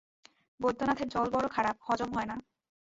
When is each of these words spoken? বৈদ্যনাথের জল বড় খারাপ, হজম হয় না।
বৈদ্যনাথের 0.59 1.07
জল 1.09 1.27
বড় 1.29 1.47
খারাপ, 1.47 1.75
হজম 1.83 2.09
হয় 2.13 2.27
না। 2.27 2.35